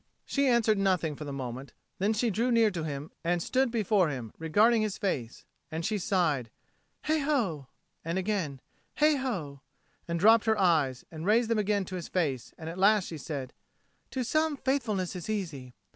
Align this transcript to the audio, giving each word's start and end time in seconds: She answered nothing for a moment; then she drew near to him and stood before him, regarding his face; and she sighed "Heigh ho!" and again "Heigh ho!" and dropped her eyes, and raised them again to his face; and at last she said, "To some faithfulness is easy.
She 0.25 0.47
answered 0.47 0.79
nothing 0.79 1.15
for 1.15 1.27
a 1.29 1.31
moment; 1.31 1.73
then 1.99 2.11
she 2.13 2.31
drew 2.31 2.51
near 2.51 2.71
to 2.71 2.83
him 2.83 3.11
and 3.23 3.39
stood 3.39 3.69
before 3.69 4.09
him, 4.09 4.33
regarding 4.39 4.81
his 4.81 4.97
face; 4.97 5.45
and 5.71 5.85
she 5.85 5.99
sighed 5.99 6.49
"Heigh 7.03 7.19
ho!" 7.19 7.67
and 8.03 8.17
again 8.17 8.61
"Heigh 8.95 9.17
ho!" 9.17 9.61
and 10.07 10.19
dropped 10.19 10.45
her 10.45 10.57
eyes, 10.59 11.05
and 11.11 11.23
raised 11.27 11.51
them 11.51 11.59
again 11.59 11.85
to 11.85 11.97
his 11.97 12.07
face; 12.07 12.51
and 12.57 12.67
at 12.67 12.79
last 12.79 13.09
she 13.09 13.19
said, 13.19 13.53
"To 14.09 14.23
some 14.23 14.57
faithfulness 14.57 15.15
is 15.15 15.29
easy. 15.29 15.75